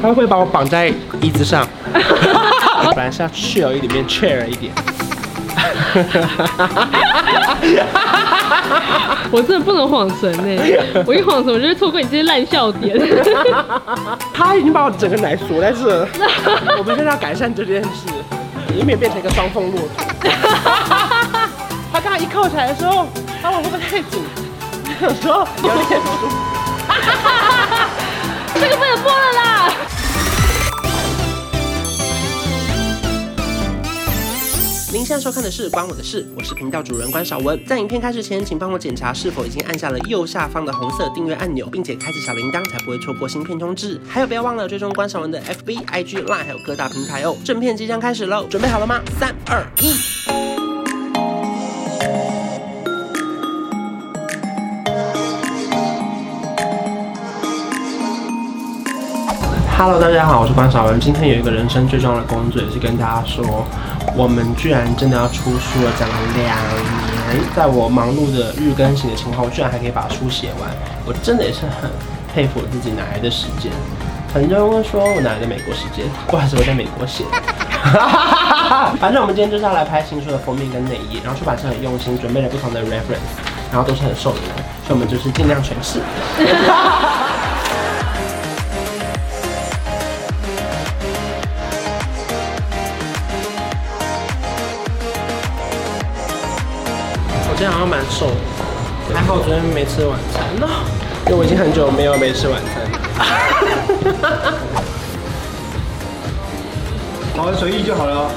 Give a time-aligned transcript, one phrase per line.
[0.00, 1.66] 他会把我绑在椅子上？
[2.94, 4.72] 本来是要 chill 一点，变 chair 一点。
[9.30, 12.96] 我真的不能晃神呢，我一晃神，我就会错过你这些烂笑点。
[14.32, 16.06] 他已经把我整个奶锁在这，
[16.78, 18.06] 我们现在要改善这件事，
[18.74, 19.88] 以免变成一个双峰骆驼。
[21.92, 23.06] 他刚刚一靠起来的时候，
[23.42, 24.22] 他会不会太紧？
[25.02, 26.36] 有时候有点不舒服。
[28.54, 29.47] 这个不能播了啦！
[34.90, 37.62] 您现在收看的是《关我的事》，我是频道主人关韶文。
[37.66, 44.00] 在影片开始前，请帮我检查是否已经按下了右下方的红色订阅按钮，并且开启小铃铛，才不会错过新片通知。
[44.08, 47.36] 还有，不要忘了追踪关韶文的 FB、IG、Line，还有各大平台哦。
[47.44, 49.02] 正片即将开始喽，准备好了吗？
[49.20, 49.92] 三、二、一。
[59.76, 60.98] Hello，大家好，我是关韶文。
[60.98, 63.66] 今天有一个人生最重要的工作，也是跟大家说，
[64.16, 70.70] 我们居然真的要出书了，讲了两年，在我忙碌的日更型的情况，我居然还可以把书写完，
[71.06, 71.90] 我真的也是很
[72.34, 73.70] 佩服我自己哪来的时间。
[74.32, 76.04] 很多人问说我哪来的美国时间？
[76.26, 77.24] 不好意思，我在美国写。
[79.00, 83.30] 反正我们今天就是要来拍新书的封面跟内页，然后出版社很用心准备了不同的 reference，
[83.70, 86.00] 然后都是很受用的，所以我们就是尽量诠释。
[97.58, 100.68] 今天好像蛮瘦的，还好我昨天没吃晚餐呢，
[101.26, 102.86] 因为我已经很久没有没吃晚餐。
[107.36, 108.30] 好，随意就好了。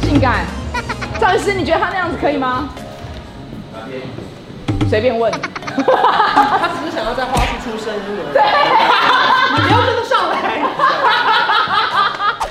[0.00, 0.46] 性感，
[1.20, 2.70] 赵律师，你觉得他那样子可以吗？
[4.88, 8.32] 随便问，他只是想要在花絮出声音而已。
[8.32, 8.42] 对，
[9.54, 10.34] 你不要跟着上来。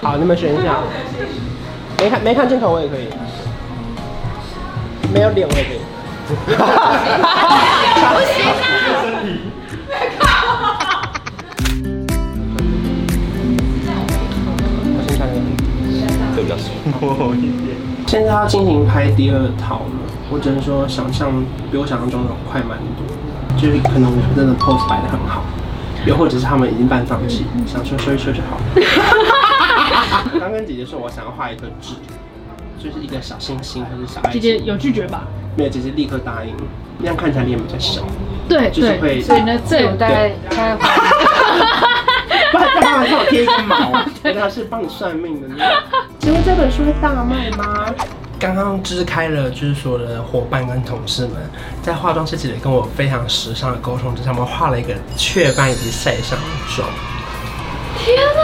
[0.02, 0.78] 好，你们选一下。
[1.98, 3.10] 没看没看镜头我也可以，
[5.14, 5.80] 没有脸我也可以。
[6.30, 6.34] 不
[8.32, 8.46] 行
[10.22, 10.24] 啊！
[14.96, 15.38] 我先看一个，
[16.34, 16.64] 这比较舒
[16.98, 17.76] 服一点。
[18.08, 19.92] 现在要进行拍第二套了。
[20.32, 21.32] 我只能说，想象
[21.72, 23.04] 比我想象中的快蛮多，
[23.58, 25.44] 就是可能我真的 pose 摆得很好，
[26.06, 28.60] 又或者是他们已经半放弃，想说说一说就好。
[30.40, 31.96] 刚跟姐姐说，我想要画一个痣，
[32.78, 34.40] 就是一个小星星或者小爱心。
[34.40, 35.24] 姐姐有拒绝吧？
[35.56, 36.56] 没有，姐姐立刻答应，
[37.00, 38.04] 那样看起来脸比较小。
[38.48, 39.20] 对，就是会。
[39.22, 40.88] 所以呢，这有大概大概画。
[42.52, 45.66] 不然在他脸上贴一个毛， 原来是帮你算命的那种。
[46.20, 47.94] 请问这本书会大卖吗？
[48.40, 51.36] 刚刚支开了，就是所有的伙伴跟同事们，
[51.84, 56.40] 在化妆师姐姐跟我非常时尚的沟通之下，我们画了一个雀斑以及晒伤
[56.74, 56.88] 妆。
[57.98, 58.42] 天哪，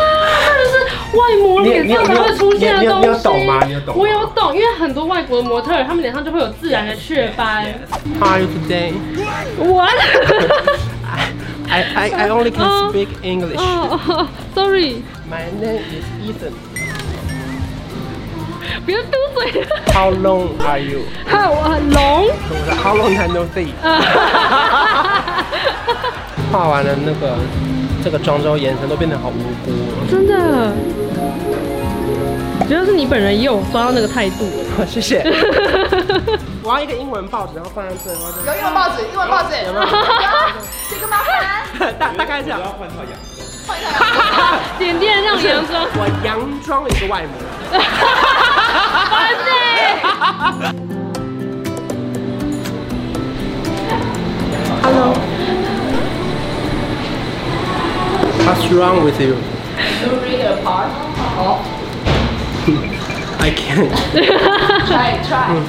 [0.58, 3.08] 这是外模脸上才会出现的东西。
[3.08, 3.64] 你有懂吗？
[3.66, 3.98] 你有懂？
[3.98, 7.74] 我有懂，因为很多外国的模特儿，他们脸上就会有自然的雀斑。
[8.20, 8.92] How are you today?
[9.58, 9.96] What?
[11.70, 13.58] I I I only can speak English.
[13.58, 15.04] Oh, sorry.
[15.30, 16.52] My name is Ethan.
[18.84, 19.66] 不要嘟嘴。
[19.94, 21.02] How long are you？
[21.30, 22.32] 哈，我很 long。
[22.84, 23.70] How long time no see？
[26.52, 27.38] 画完了那个
[28.04, 29.72] 这个妆之后，眼神都变得好无辜。
[30.10, 30.72] 真的。
[32.68, 34.50] 主要是你本人也有抓到那个态度。
[34.90, 35.22] 谢谢。
[36.64, 38.10] 我要一个英文报纸，然后放在这。
[38.12, 39.56] 有英文报纸，英文报纸。
[39.66, 39.86] 有没有？
[40.90, 41.94] 这个麻烦。
[42.00, 42.60] 大大概这样。
[42.80, 43.88] 换一下。
[44.80, 45.86] 点点让洋装。
[45.96, 47.34] 我洋装了一个外模。
[49.12, 49.14] 完
[49.46, 49.50] 美。
[54.82, 55.14] Hello。
[58.46, 59.36] What's wrong with you?
[60.02, 60.90] You read a part.
[61.36, 61.60] 好。
[63.40, 63.92] I can't.
[64.88, 65.62] Try, try.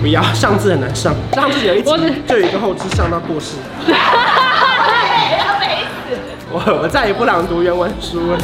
[0.00, 1.14] 不要，上字很难上。
[1.34, 1.90] 上次有一集
[2.26, 3.56] 就有一个后制上到过世。
[6.52, 8.38] 我我再也不朗读原文书了。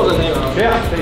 [0.00, 0.36] 坐着可以吗？
[0.54, 1.00] 可以啊，可以。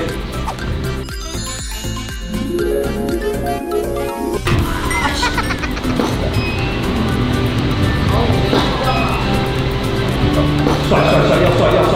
[10.89, 11.93] 帅帅帅，要帅要帅，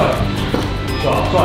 [1.01, 1.35] 帅帅。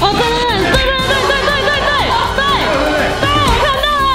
[0.00, 2.46] 哦，对对对对对对对对对对
[2.84, 4.14] 对对，我看到了。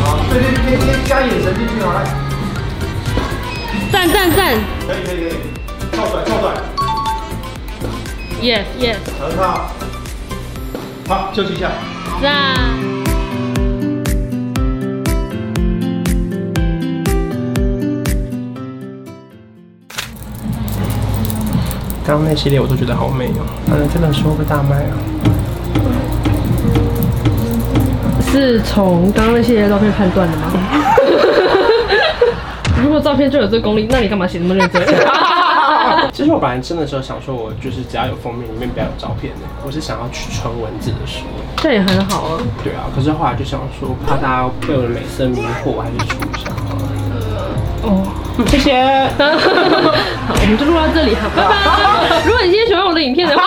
[0.00, 2.25] 好，对对对，先加眼神进去，来。
[4.12, 4.54] 赞赞赞
[4.86, 5.36] 可以可以可以，
[5.90, 6.54] 跳转跳转。
[8.40, 9.72] ，yes yes，很好。
[11.08, 11.70] 好，休息一下。
[12.22, 12.54] 赞。
[22.04, 24.94] 刚刚那系列我都觉得好美哦，反正这本书会不会大麦啊？
[28.30, 30.52] 是从刚刚那系列照片判断的吗？
[33.00, 34.82] 照片就有这功力，那你干嘛写那么认真？
[36.12, 41.24] 其实我本来真的时候想说，我就是只要有封面，里面不要有照片的，我是想要去纯文字的书。
[41.56, 42.38] 这也很好啊。
[42.64, 46.50] 对啊，可是后来就想说，怕大家被我的美色迷惑，我还是出一下。
[47.82, 48.02] 哦，
[48.48, 48.82] 谢谢。
[50.26, 52.22] 好，我们就录到这里，好，拜拜。
[52.24, 53.42] 如果你今天喜欢我的影片的话，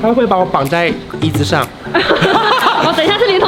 [0.00, 1.66] 他会把我绑在椅子上？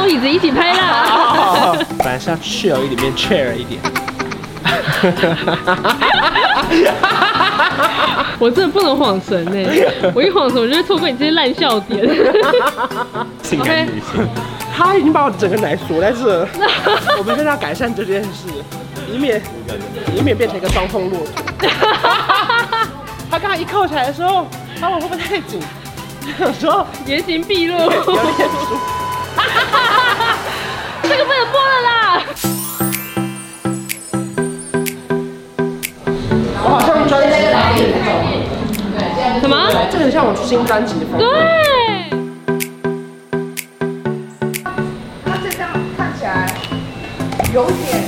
[0.07, 1.75] 椅子一起拍啦。
[1.97, 3.81] 本来是要 chill 一点，变 chair 一点。
[8.37, 9.51] 我真的不能晃神呢，
[10.13, 12.05] 我一晃神我就会错过你这些烂笑点。
[13.43, 14.27] 性感女性，
[14.75, 16.47] 他已经把我整个奶锁在这了。
[17.17, 18.47] 我们现在要改善这件事，
[19.11, 19.41] 以免
[20.15, 21.27] 以免变成一个双峰骆驼。
[23.31, 24.47] 他刚刚一扣起来的时候，
[24.79, 25.61] 他我会不会太紧？
[26.39, 27.77] 有时候原形毕露。
[31.03, 32.23] 这个不能播了啦。
[36.63, 37.79] 我好像专辑发片
[39.41, 39.55] 什么？
[39.91, 41.25] 这很像我新专辑的风格。
[41.25, 41.31] 对。
[45.25, 45.67] 他这张
[45.97, 46.47] 看起来
[47.53, 48.03] 有点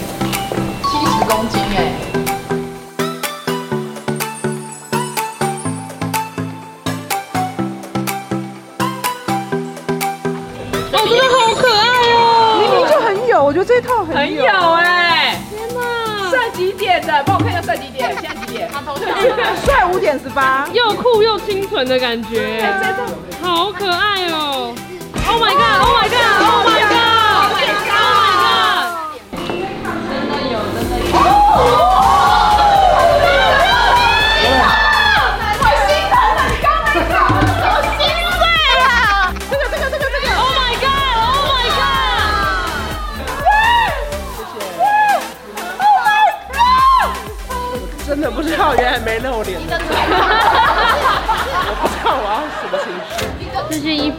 [16.57, 17.23] 几点的？
[17.23, 18.11] 帮我看一下算几点？
[18.19, 18.67] 现在几点？
[18.73, 19.05] 他偷笑。
[19.63, 20.67] 帅五点十八。
[20.73, 22.65] 又酷又清纯的感觉，
[23.39, 24.73] 好可爱哦
[25.27, 28.07] ！Oh my god！Oh my god！Oh my god！Oh my god！
[31.13, 31.96] 好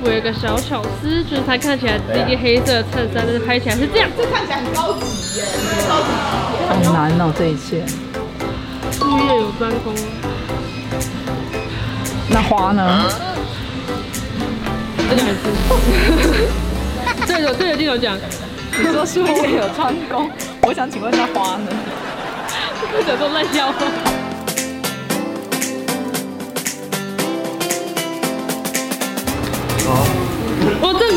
[0.02, 4.08] 服有一个小巧思，就是它看起来是一件黑色的衬衫，但是拍起来是这样。
[4.16, 5.44] 这看起来很高级耶，
[5.86, 6.06] 超级
[6.86, 7.84] 好难哦，这一切。
[8.92, 9.94] 术业有专攻。
[12.30, 13.10] 那花呢？
[15.10, 15.36] 这个还是。
[17.26, 18.16] 对着对着镜头讲，
[18.78, 20.30] 你说术业有专攻，
[20.62, 21.66] 我想请问那花呢？
[22.92, 23.72] 不想说烂笑
[30.80, 31.07] 我这。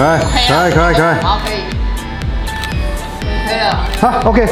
[0.00, 1.14] 可以，可以，可以，可爱。
[1.20, 1.64] 好，可以。
[3.46, 3.86] 可以了。
[4.00, 4.46] 好，OK。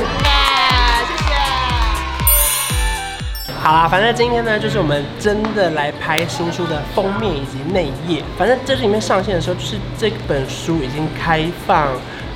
[3.68, 8.24] 好啦，反正今天呢，就是我们真的来拍新书的封面以及内页。
[8.38, 11.88] 反正这里面上线的时候，就是这本书已经开放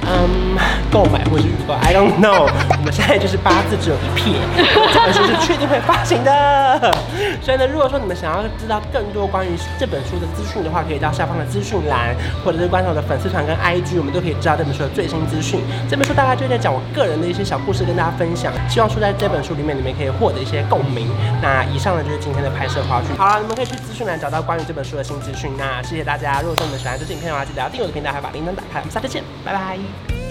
[0.02, 0.58] 嗯
[0.90, 2.50] 购买或是预购，I don't know。
[2.68, 4.34] 我们现在就是八字只有一撇，
[4.92, 6.94] 这本书是确定会发行的。
[7.40, 15.60] 所以呢，如果说你们想要知道更多关于这本书的资讯的话，可以到下方的资讯栏，或者是关注我的粉丝团跟 IG，我们都可以知道这本书的最新资讯。
[15.88, 21.08] 这本书大概就在讲我个人的一些小故事跟大家分享，希望说在这本书里面你们可以获得一些共鸣。
[21.40, 23.16] 那以上呢就是今天的拍摄花絮。
[23.16, 25.50] 好了，你们可以去资讯栏找到关于这本书的新资讯。
[25.56, 28.80] 那谢谢大家，如果说你们喜欢这支影片的话，记得要订阅我的频道，还有把铃铛打开。
[28.80, 30.21] 我们下次见，拜拜。